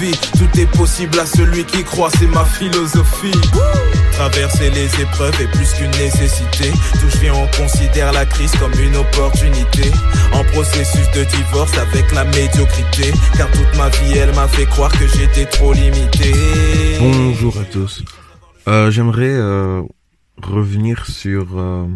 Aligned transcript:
Big 0.00 0.10
V, 0.10 0.16
tout 0.38 0.60
est 0.60 0.70
possible 0.76 1.18
à 1.18 1.26
celui 1.26 1.64
qui 1.64 1.82
croit, 1.84 2.10
c'est 2.18 2.26
ma 2.26 2.44
philosophie. 2.44 3.32
Traverser 4.12 4.70
les 4.70 4.86
épreuves 5.00 5.40
est 5.40 5.50
plus 5.50 5.72
qu'une 5.74 5.90
nécessité. 5.90 6.70
Tout 7.00 7.08
je 7.10 7.18
viens, 7.18 7.34
on 7.34 7.46
considère 7.56 8.12
la 8.12 8.24
crise 8.24 8.52
comme 8.56 8.72
une 8.80 8.96
opportunité. 8.96 9.90
En 10.32 10.44
processus 10.44 11.10
de 11.12 11.24
divorce 11.24 11.76
avec 11.78 12.12
la 12.12 12.24
médiocrité. 12.24 13.12
Car 13.36 13.50
toute 13.50 13.76
ma 13.76 13.88
vie, 13.88 14.18
elle 14.18 14.34
m'a 14.34 14.48
fait 14.48 14.66
croire 14.66 14.92
que 14.92 15.06
j'étais 15.06 15.46
trop 15.46 15.72
limité. 15.72 16.32
Bonjour 17.00 17.58
à 17.58 17.64
tous. 17.64 18.04
Euh, 18.68 18.90
J'aimerais 18.90 19.34
euh, 19.34 19.82
revenir 20.42 21.06
sur 21.06 21.58
euh, 21.58 21.86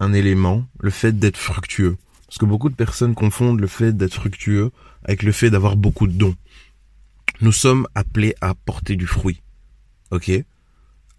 un 0.00 0.12
élément, 0.12 0.64
le 0.80 0.90
fait 0.90 1.18
d'être 1.18 1.36
fructueux. 1.36 1.96
Parce 2.26 2.38
que 2.38 2.46
beaucoup 2.46 2.70
de 2.70 2.74
personnes 2.74 3.14
confondent 3.14 3.60
le 3.60 3.66
fait 3.66 3.92
d'être 3.92 4.14
fructueux 4.14 4.70
avec 5.04 5.22
le 5.22 5.32
fait 5.32 5.50
d'avoir 5.50 5.76
beaucoup 5.76 6.06
de 6.06 6.12
dons. 6.12 6.34
Nous 7.42 7.50
sommes 7.50 7.88
appelés 7.96 8.36
à 8.40 8.54
porter 8.54 8.94
du 8.94 9.06
fruit. 9.06 9.42
Ok 10.10 10.30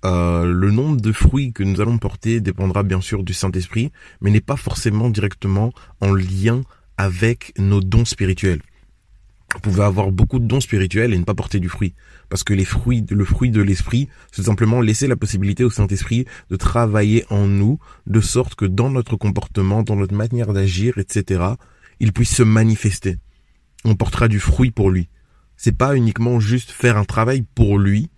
euh, 0.05 0.43
le 0.43 0.69
nombre 0.69 0.99
de 0.99 1.13
fruits 1.13 1.53
que 1.53 1.63
nous 1.63 1.79
allons 1.79 1.97
porter 1.97 2.41
dépendra 2.41 2.83
bien 2.83 2.99
sûr 2.99 3.23
du 3.23 3.33
Saint-Esprit, 3.33 3.93
mais 4.19 4.31
n'est 4.31 4.41
pas 4.41 4.57
forcément 4.57 5.09
directement 5.09 5.71
en 6.01 6.13
lien 6.13 6.61
avec 6.97 7.53
nos 7.57 7.79
dons 7.79 8.03
spirituels. 8.03 8.61
Vous 9.53 9.61
pouvez 9.61 9.83
avoir 9.83 10.11
beaucoup 10.11 10.39
de 10.39 10.45
dons 10.45 10.59
spirituels 10.59 11.13
et 11.13 11.17
ne 11.17 11.23
pas 11.23 11.35
porter 11.35 11.61
du 11.61 11.69
fruit. 11.69 11.93
Parce 12.27 12.43
que 12.43 12.53
les 12.53 12.65
fruits, 12.65 13.05
le 13.09 13.23
fruit 13.23 13.49
de 13.49 13.61
l'esprit, 13.61 14.09
c'est 14.33 14.43
simplement 14.43 14.81
laisser 14.81 15.07
la 15.07 15.15
possibilité 15.15 15.63
au 15.63 15.69
Saint-Esprit 15.69 16.25
de 16.49 16.55
travailler 16.57 17.25
en 17.29 17.47
nous, 17.47 17.79
de 18.07 18.19
sorte 18.19 18.55
que 18.55 18.65
dans 18.65 18.89
notre 18.89 19.15
comportement, 19.15 19.83
dans 19.83 19.95
notre 19.95 20.15
manière 20.15 20.51
d'agir, 20.51 20.97
etc., 20.97 21.43
il 22.01 22.11
puisse 22.11 22.35
se 22.35 22.43
manifester. 22.43 23.19
On 23.85 23.95
portera 23.95 24.27
du 24.27 24.41
fruit 24.41 24.71
pour 24.71 24.89
lui. 24.89 25.07
C'est 25.63 25.77
pas 25.77 25.95
uniquement 25.95 26.41
juste 26.41 26.71
faire 26.71 26.97
un 26.97 27.05
travail 27.05 27.45
pour 27.55 27.79
lui, 27.79 28.09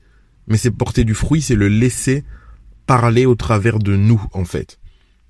mais 0.47 0.57
c'est 0.57 0.71
porter 0.71 1.03
du 1.03 1.13
fruit, 1.13 1.43
c'est 1.43 1.53
le 1.53 1.67
laisser 1.67 2.23
parler 2.87 3.27
au 3.27 3.35
travers 3.35 3.77
de 3.77 3.95
nous, 3.95 4.19
en 4.33 4.45
fait. 4.45 4.79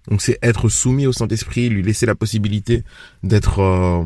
Donc 0.09 0.21
c'est 0.21 0.39
être 0.41 0.69
soumis 0.69 1.07
au 1.07 1.11
Saint-Esprit, 1.11 1.67
lui 1.67 1.83
laisser 1.83 2.05
la 2.05 2.15
possibilité 2.15 2.85
d'être 3.23 3.59
euh, 3.59 4.05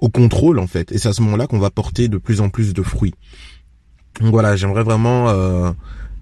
au 0.00 0.08
contrôle, 0.08 0.58
en 0.58 0.66
fait. 0.66 0.90
Et 0.90 0.98
c'est 0.98 1.10
à 1.10 1.12
ce 1.12 1.22
moment-là 1.22 1.46
qu'on 1.46 1.60
va 1.60 1.70
porter 1.70 2.08
de 2.08 2.18
plus 2.18 2.40
en 2.40 2.48
plus 2.48 2.74
de 2.74 2.82
fruits. 2.82 3.14
Donc 4.20 4.32
voilà, 4.32 4.56
j'aimerais 4.56 4.82
vraiment 4.82 5.28
euh, 5.28 5.70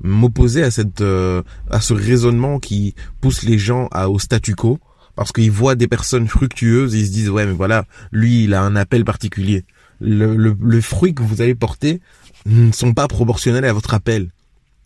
m'opposer 0.03 0.65
à 0.65 0.71
cette 0.71 1.01
euh, 1.01 1.43
à 1.71 1.81
ce 1.81 1.95
raisonnement 1.95 2.59
qui 2.59 2.95
pousse 3.23 3.43
les 3.43 3.57
gens 3.57 3.89
à, 3.91 4.11
au 4.11 4.19
statu 4.19 4.55
quo 4.55 4.81
parce 5.15 5.33
qu'ils 5.33 5.51
voient 5.51 5.77
des 5.77 5.89
personnes 5.89 6.29
fructueuses 6.29 6.93
ils 6.93 7.07
se 7.07 7.11
disent 7.11 7.31
ouais 7.31 7.47
mais 7.47 7.53
voilà 7.53 7.87
lui 8.13 8.45
il 8.45 8.53
a 8.53 8.61
un 8.61 8.77
appel 8.77 9.03
particulier 9.03 9.65
le, 10.01 10.37
le, 10.37 10.57
le 10.59 10.81
fruit 10.81 11.15
que 11.15 11.23
vous 11.23 11.43
allez 11.43 11.55
porter 11.55 12.01
ne 12.45 12.73
sont 12.73 12.95
pas 12.95 13.09
proportionnels 13.09 13.65
à 13.65 13.73
votre 13.73 13.95
appel. 13.95 14.31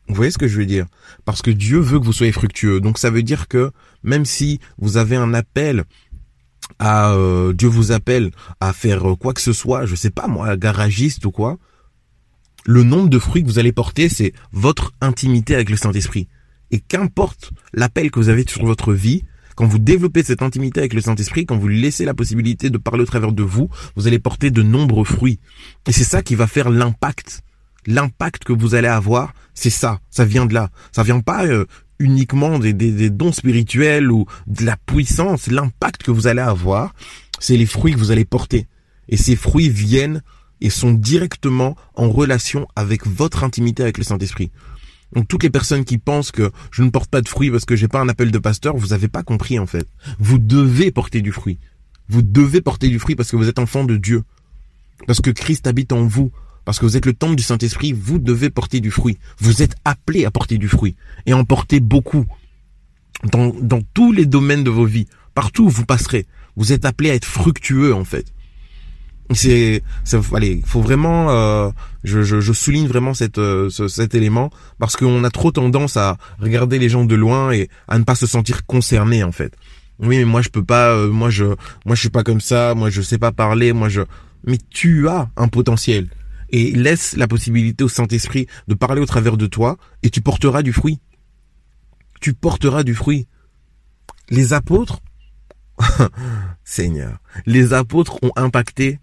Vous 0.08 0.14
voyez 0.14 0.30
ce 0.30 0.38
que 0.38 0.48
je 0.48 0.58
veux 0.58 0.66
dire? 0.66 0.86
Parce 1.24 1.40
que 1.40 1.50
Dieu 1.50 1.78
veut 1.78 2.00
que 2.00 2.04
vous 2.04 2.12
soyez 2.12 2.32
fructueux. 2.32 2.80
Donc 2.80 2.98
ça 2.98 3.10
veut 3.10 3.22
dire 3.22 3.46
que 3.46 3.70
même 4.02 4.24
si 4.24 4.58
vous 4.78 4.96
avez 4.96 5.16
un 5.16 5.34
appel 5.34 5.84
à 6.78 7.12
euh, 7.12 7.52
Dieu 7.52 7.68
vous 7.68 7.92
appelle 7.92 8.30
à 8.60 8.72
faire 8.72 9.04
quoi 9.20 9.34
que 9.34 9.40
ce 9.40 9.52
soit, 9.52 9.86
je 9.86 9.94
sais 9.94 10.10
pas 10.10 10.26
moi, 10.26 10.56
garagiste 10.56 11.24
ou 11.26 11.30
quoi, 11.30 11.58
le 12.64 12.82
nombre 12.82 13.08
de 13.08 13.18
fruits 13.18 13.42
que 13.42 13.48
vous 13.48 13.58
allez 13.58 13.72
porter, 13.72 14.08
c'est 14.08 14.32
votre 14.52 14.92
intimité 15.00 15.54
avec 15.54 15.70
le 15.70 15.76
Saint-Esprit. 15.76 16.28
Et 16.70 16.80
qu'importe 16.80 17.52
l'appel 17.72 18.10
que 18.10 18.18
vous 18.18 18.28
avez 18.28 18.44
sur 18.48 18.64
votre 18.64 18.92
vie, 18.92 19.24
quand 19.60 19.66
vous 19.66 19.78
développez 19.78 20.22
cette 20.22 20.40
intimité 20.40 20.80
avec 20.80 20.94
le 20.94 21.02
Saint-Esprit, 21.02 21.44
quand 21.44 21.58
vous 21.58 21.68
laissez 21.68 22.06
la 22.06 22.14
possibilité 22.14 22.70
de 22.70 22.78
parler 22.78 23.02
au 23.02 23.06
travers 23.06 23.30
de 23.30 23.42
vous, 23.42 23.68
vous 23.94 24.06
allez 24.06 24.18
porter 24.18 24.50
de 24.50 24.62
nombreux 24.62 25.04
fruits. 25.04 25.38
Et 25.86 25.92
c'est 25.92 26.04
ça 26.04 26.22
qui 26.22 26.34
va 26.34 26.46
faire 26.46 26.70
l'impact 26.70 27.42
l'impact 27.86 28.44
que 28.44 28.54
vous 28.54 28.74
allez 28.74 28.88
avoir, 28.88 29.34
c'est 29.52 29.68
ça, 29.68 30.00
ça 30.08 30.24
vient 30.24 30.46
de 30.46 30.54
là. 30.54 30.70
Ça 30.92 31.02
vient 31.02 31.20
pas 31.20 31.44
euh, 31.44 31.66
uniquement 31.98 32.58
des, 32.58 32.72
des, 32.72 33.10
dons 33.10 33.32
spirituels 33.32 34.10
ou 34.10 34.24
de 34.46 34.64
la 34.64 34.78
puissance. 34.78 35.48
L'impact 35.48 36.04
que 36.04 36.10
vous 36.10 36.26
allez 36.26 36.40
avoir, 36.40 36.94
c'est 37.38 37.58
les 37.58 37.66
fruits 37.66 37.92
que 37.92 37.98
vous 37.98 38.12
allez 38.12 38.24
porter. 38.24 38.66
Et 39.10 39.18
ces 39.18 39.36
fruits 39.36 39.68
viennent 39.68 40.22
et 40.62 40.70
sont 40.70 40.92
directement 40.92 41.76
en 41.96 42.08
relation 42.08 42.66
avec 42.76 43.06
votre 43.06 43.44
intimité 43.44 43.82
avec 43.82 43.98
le 43.98 44.04
Saint-Esprit. 44.04 44.50
Donc 45.14 45.26
toutes 45.28 45.42
les 45.42 45.50
personnes 45.50 45.84
qui 45.84 45.98
pensent 45.98 46.30
que 46.30 46.50
je 46.70 46.82
ne 46.82 46.90
porte 46.90 47.10
pas 47.10 47.20
de 47.20 47.28
fruits 47.28 47.50
parce 47.50 47.64
que 47.64 47.76
j'ai 47.76 47.88
pas 47.88 48.00
un 48.00 48.08
appel 48.08 48.30
de 48.30 48.38
pasteur, 48.38 48.76
vous 48.76 48.92
avez 48.92 49.08
pas 49.08 49.22
compris 49.22 49.58
en 49.58 49.66
fait. 49.66 49.88
Vous 50.18 50.38
devez 50.38 50.90
porter 50.90 51.20
du 51.20 51.32
fruit. 51.32 51.58
Vous 52.08 52.22
devez 52.22 52.60
porter 52.60 52.88
du 52.88 52.98
fruit 52.98 53.16
parce 53.16 53.30
que 53.30 53.36
vous 53.36 53.48
êtes 53.48 53.58
enfant 53.58 53.84
de 53.84 53.96
Dieu. 53.96 54.22
Parce 55.06 55.20
que 55.20 55.30
Christ 55.30 55.66
habite 55.66 55.92
en 55.92 56.04
vous 56.04 56.30
parce 56.64 56.78
que 56.78 56.84
vous 56.84 56.96
êtes 56.96 57.06
le 57.06 57.14
temple 57.14 57.36
du 57.36 57.42
Saint-Esprit, 57.42 57.92
vous 57.92 58.18
devez 58.18 58.50
porter 58.50 58.80
du 58.80 58.90
fruit. 58.90 59.18
Vous 59.38 59.62
êtes 59.62 59.74
appelé 59.84 60.24
à 60.24 60.30
porter 60.30 60.58
du 60.58 60.68
fruit 60.68 60.94
et 61.26 61.32
en 61.32 61.44
porter 61.44 61.80
beaucoup 61.80 62.26
dans, 63.24 63.48
dans 63.60 63.80
tous 63.94 64.12
les 64.12 64.26
domaines 64.26 64.62
de 64.62 64.70
vos 64.70 64.84
vies. 64.84 65.06
Partout 65.34 65.64
où 65.64 65.68
vous 65.68 65.86
passerez, 65.86 66.26
vous 66.56 66.72
êtes 66.72 66.84
appelé 66.84 67.10
à 67.10 67.14
être 67.14 67.24
fructueux 67.24 67.94
en 67.94 68.04
fait. 68.04 68.32
C'est, 69.32 69.82
allez, 70.34 70.60
faut 70.66 70.80
vraiment, 70.80 71.30
euh, 71.30 71.70
je, 72.02 72.22
je, 72.22 72.40
je, 72.40 72.52
souligne 72.52 72.88
vraiment 72.88 73.14
cette, 73.14 73.38
euh, 73.38 73.70
cet 73.70 74.16
élément 74.16 74.50
parce 74.78 74.96
qu'on 74.96 75.22
a 75.22 75.30
trop 75.30 75.52
tendance 75.52 75.96
à 75.96 76.16
regarder 76.40 76.80
les 76.80 76.88
gens 76.88 77.04
de 77.04 77.14
loin 77.14 77.52
et 77.52 77.68
à 77.86 77.98
ne 77.98 78.04
pas 78.04 78.16
se 78.16 78.26
sentir 78.26 78.66
concerné 78.66 79.22
en 79.22 79.30
fait. 79.30 79.54
Oui, 80.00 80.18
mais 80.18 80.24
moi 80.24 80.42
je 80.42 80.48
peux 80.48 80.64
pas, 80.64 80.90
euh, 80.94 81.08
moi 81.08 81.30
je, 81.30 81.44
moi 81.44 81.94
je 81.94 82.00
suis 82.00 82.10
pas 82.10 82.24
comme 82.24 82.40
ça, 82.40 82.74
moi 82.74 82.90
je 82.90 83.02
sais 83.02 83.18
pas 83.18 83.30
parler, 83.30 83.72
moi 83.72 83.88
je, 83.88 84.00
mais 84.44 84.58
tu 84.70 85.08
as 85.08 85.30
un 85.36 85.46
potentiel 85.46 86.08
et 86.50 86.72
laisse 86.72 87.16
la 87.16 87.28
possibilité 87.28 87.84
au 87.84 87.88
Saint-Esprit 87.88 88.46
de 88.66 88.74
parler 88.74 89.00
au 89.00 89.06
travers 89.06 89.36
de 89.36 89.46
toi 89.46 89.76
et 90.02 90.10
tu 90.10 90.20
porteras 90.22 90.62
du 90.62 90.72
fruit. 90.72 90.98
Tu 92.20 92.34
porteras 92.34 92.82
du 92.82 92.94
fruit. 92.94 93.28
Les 94.28 94.52
apôtres, 94.52 95.00
Seigneur, 96.64 97.18
les 97.46 97.72
apôtres 97.72 98.18
ont 98.22 98.32
impacté 98.34 98.98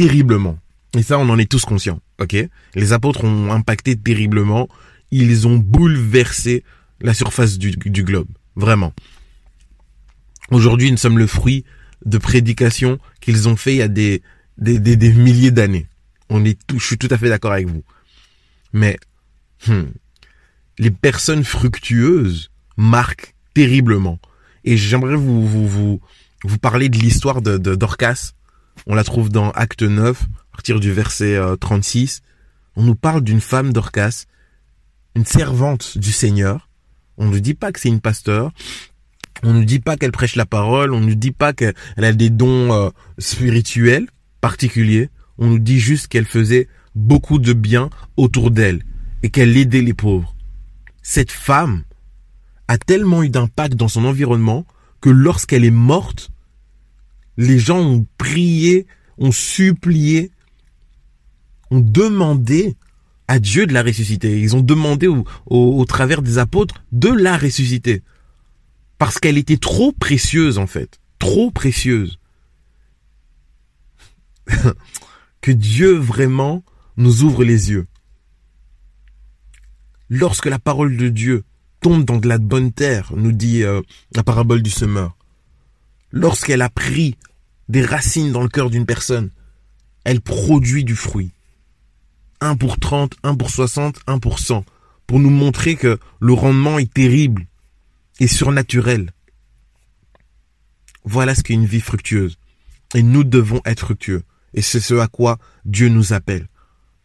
terriblement. 0.00 0.58
Et 0.96 1.02
ça, 1.02 1.18
on 1.18 1.28
en 1.28 1.38
est 1.38 1.50
tous 1.50 1.66
conscients, 1.66 2.00
ok? 2.18 2.34
Les 2.74 2.92
apôtres 2.94 3.24
ont 3.24 3.52
impacté 3.52 3.96
terriblement. 3.96 4.66
Ils 5.10 5.46
ont 5.46 5.58
bouleversé 5.58 6.64
la 7.02 7.12
surface 7.12 7.58
du, 7.58 7.76
globe, 8.02 8.28
vraiment. 8.56 8.94
Aujourd'hui, 10.50 10.90
nous 10.90 10.96
sommes 10.96 11.18
le 11.18 11.26
fruit 11.26 11.64
de 12.06 12.16
prédications 12.16 12.98
qu'ils 13.20 13.46
ont 13.46 13.56
fait 13.56 13.74
il 13.74 13.76
y 13.76 13.82
a 13.82 13.88
des, 13.88 14.22
milliers 14.58 15.50
d'années. 15.50 15.86
On 16.30 16.46
est 16.46 16.58
tout, 16.66 16.78
je 16.78 16.86
suis 16.86 16.98
tout 16.98 17.08
à 17.10 17.18
fait 17.18 17.28
d'accord 17.28 17.52
avec 17.52 17.68
vous. 17.68 17.84
Mais 18.72 18.98
hmm, 19.66 19.82
les 20.78 20.90
personnes 20.90 21.44
fructueuses 21.44 22.50
marquent 22.78 23.34
terriblement. 23.52 24.18
Et 24.64 24.78
j'aimerais 24.78 25.16
vous 25.16 26.00
parler 26.62 26.88
de 26.88 26.96
l'histoire 26.96 27.42
de, 27.42 27.58
Dorcas. 27.58 28.32
On 28.86 28.94
la 28.94 29.04
trouve 29.04 29.30
dans 29.30 29.50
Acte 29.50 29.82
9, 29.82 30.22
à 30.22 30.52
partir 30.52 30.80
du 30.80 30.92
verset 30.92 31.38
36. 31.60 32.22
Euh, 32.22 32.30
On 32.76 32.82
nous 32.82 32.94
parle 32.94 33.22
d'une 33.22 33.40
femme 33.40 33.72
Dorcas, 33.72 34.24
une 35.14 35.26
servante 35.26 35.98
du 35.98 36.12
Seigneur. 36.12 36.68
On 37.16 37.28
ne 37.28 37.38
dit 37.38 37.54
pas 37.54 37.72
que 37.72 37.80
c'est 37.80 37.88
une 37.88 38.00
pasteur. 38.00 38.52
On 39.42 39.52
ne 39.52 39.64
dit 39.64 39.80
pas 39.80 39.96
qu'elle 39.96 40.12
prêche 40.12 40.36
la 40.36 40.46
parole. 40.46 40.92
On 40.92 41.00
ne 41.00 41.14
dit 41.14 41.32
pas 41.32 41.52
qu'elle 41.52 41.74
a 41.96 42.12
des 42.12 42.30
dons 42.30 42.72
euh, 42.72 42.90
spirituels 43.18 44.06
particuliers 44.40 45.10
on 45.40 45.46
nous 45.46 45.58
dit 45.58 45.80
juste 45.80 46.06
qu'elle 46.06 46.26
faisait 46.26 46.68
beaucoup 46.94 47.38
de 47.38 47.54
bien 47.54 47.90
autour 48.16 48.50
d'elle 48.50 48.84
et 49.22 49.30
qu'elle 49.30 49.56
aidait 49.56 49.80
les 49.80 49.94
pauvres. 49.94 50.36
Cette 51.02 51.32
femme 51.32 51.82
a 52.68 52.78
tellement 52.78 53.22
eu 53.22 53.30
d'impact 53.30 53.74
dans 53.74 53.88
son 53.88 54.04
environnement 54.04 54.66
que 55.00 55.08
lorsqu'elle 55.08 55.64
est 55.64 55.70
morte, 55.70 56.30
les 57.40 57.58
gens 57.58 57.80
ont 57.80 58.06
prié, 58.18 58.86
ont 59.16 59.32
supplié, 59.32 60.30
ont 61.70 61.80
demandé 61.80 62.76
à 63.28 63.38
Dieu 63.38 63.66
de 63.66 63.72
la 63.72 63.82
ressusciter. 63.82 64.38
Ils 64.38 64.56
ont 64.56 64.60
demandé 64.60 65.08
au, 65.46 65.84
travers 65.86 66.20
des 66.20 66.36
apôtres 66.36 66.84
de 66.92 67.08
la 67.08 67.38
ressusciter. 67.38 68.02
Parce 68.98 69.18
qu'elle 69.18 69.38
était 69.38 69.56
trop 69.56 69.90
précieuse 69.92 70.58
en 70.58 70.66
fait. 70.66 71.00
Trop 71.18 71.50
précieuse. 71.50 72.18
que 75.40 75.50
Dieu 75.50 75.94
vraiment 75.94 76.62
nous 76.98 77.22
ouvre 77.22 77.42
les 77.42 77.70
yeux. 77.70 77.86
Lorsque 80.10 80.46
la 80.46 80.58
parole 80.58 80.98
de 80.98 81.08
Dieu 81.08 81.44
tombe 81.80 82.04
dans 82.04 82.18
de 82.18 82.28
la 82.28 82.36
bonne 82.36 82.72
terre, 82.72 83.14
nous 83.16 83.32
dit 83.32 83.62
euh, 83.62 83.80
la 84.14 84.22
parabole 84.22 84.60
du 84.60 84.70
semeur, 84.70 85.16
lorsqu'elle 86.10 86.60
a 86.60 86.68
pris 86.68 87.16
des 87.70 87.86
racines 87.86 88.32
dans 88.32 88.42
le 88.42 88.48
cœur 88.48 88.68
d'une 88.68 88.84
personne, 88.84 89.30
elle 90.02 90.20
produit 90.20 90.82
du 90.82 90.96
fruit. 90.96 91.30
1 92.40 92.56
pour 92.56 92.80
30, 92.80 93.14
1 93.22 93.36
pour 93.36 93.48
60, 93.48 94.00
1 94.08 94.18
pour 94.18 94.40
100, 94.40 94.64
pour 95.06 95.20
nous 95.20 95.30
montrer 95.30 95.76
que 95.76 96.00
le 96.18 96.32
rendement 96.32 96.80
est 96.80 96.92
terrible 96.92 97.46
et 98.18 98.26
surnaturel. 98.26 99.12
Voilà 101.04 101.36
ce 101.36 101.44
qu'est 101.44 101.54
une 101.54 101.64
vie 101.64 101.80
fructueuse. 101.80 102.38
Et 102.96 103.04
nous 103.04 103.22
devons 103.22 103.60
être 103.64 103.86
fructueux. 103.86 104.24
Et 104.52 104.62
c'est 104.62 104.80
ce 104.80 104.94
à 104.94 105.06
quoi 105.06 105.38
Dieu 105.64 105.88
nous 105.88 106.12
appelle. 106.12 106.48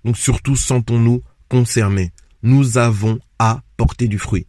Donc 0.03 0.17
surtout, 0.17 0.55
sentons-nous 0.55 1.21
concernés. 1.47 2.11
Nous 2.41 2.79
avons 2.79 3.19
à 3.37 3.61
porter 3.77 4.07
du 4.07 4.17
fruit. 4.17 4.47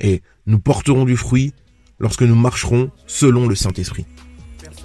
Et 0.00 0.22
nous 0.46 0.58
porterons 0.58 1.04
du 1.04 1.16
fruit 1.16 1.54
lorsque 2.00 2.22
nous 2.22 2.34
marcherons 2.34 2.90
selon 3.06 3.46
le 3.46 3.54
Saint-Esprit. 3.54 4.06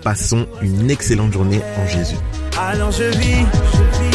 Passons 0.03 0.45
une 0.61 0.89
excellente 0.89 1.33
journée 1.33 1.61
en 1.83 1.87
Jésus. 1.87 2.15
Alors 2.59 2.91
je 2.91 3.03
vis, 3.03 3.45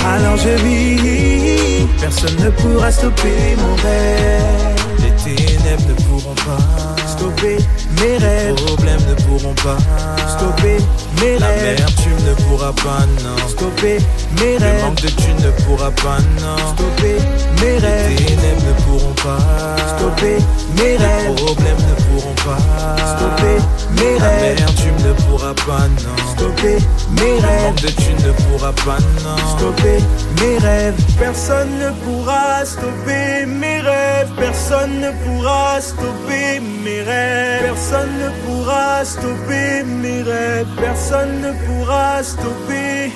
alors 0.04 0.36
je 0.36 0.48
vis, 0.64 1.86
personne 2.00 2.36
ne 2.36 2.50
pourra 2.50 2.90
stopper 2.90 3.56
mon 3.58 3.74
rêve. 3.76 4.72
Les 4.98 5.36
ténèbres 5.36 5.82
ne 5.88 5.94
pourront 5.94 6.34
pas 6.34 7.06
stopper 7.06 7.58
mes 8.00 8.16
rêves. 8.18 8.54
Les 8.56 8.64
problèmes 8.64 9.00
ne 9.08 9.14
pourront 9.22 9.54
pas 9.54 9.78
stopper 10.28 10.78
mes 11.20 11.36
rêves. 11.36 11.78
La 11.78 11.86
tu 11.86 12.08
ne 12.08 12.34
pourras 12.44 12.72
pas, 12.72 13.06
non. 13.22 13.48
Stopper 13.48 13.98
mes 14.40 14.56
rêves. 14.56 14.76
Le 14.76 14.82
manque 14.82 15.00
de 15.02 15.08
tu 15.08 15.34
ne 15.44 15.50
pourras 15.64 15.90
pas, 15.90 16.18
non. 16.40 16.56
Stopper 16.74 17.16
mes 17.60 17.78
rêves. 17.78 18.10
Les 18.10 18.24
ténèbres 18.24 18.62
ne 18.66 18.72
pourront 18.82 19.14
pas 19.14 19.38
stopper 19.96 20.36
mes 20.76 20.96
rêves. 20.96 21.28
Les 21.28 21.34
problèmes 21.34 21.76
ne 21.76 21.94
pourront 22.02 22.34
pas 22.44 22.96
stopper 23.16 23.56
mes 23.96 24.18
rêves. 24.18 24.71
Ne 25.12 25.22
pourras 25.24 25.54
pas, 25.66 25.88
non. 25.88 26.32
Stopper 26.32 26.78
mes 27.20 27.38
rêves. 27.40 27.74
De 27.82 27.88
tu 27.88 28.14
ne 28.26 28.32
pourras 28.32 28.72
pas, 28.72 28.98
non. 29.22 29.58
Stopper 29.58 29.98
mes 30.40 30.58
rêves. 30.58 30.94
Personne 31.18 31.68
ne 31.78 31.90
pourra 32.02 32.64
stopper 32.64 33.44
mes 33.46 33.80
rêves. 33.80 34.30
Personne 34.38 35.00
ne 35.00 35.10
pourra 35.22 35.80
stopper 35.80 36.60
mes 36.84 37.02
rêves. 37.02 37.62
Personne 37.62 38.10
ne 38.22 38.30
pourra 38.46 39.04
stopper 39.04 39.82
mes 39.84 40.22
rêves. 40.22 40.66
Personne 40.80 41.40
ne 41.42 41.52
pourra 41.66 42.22
stopper 42.22 43.12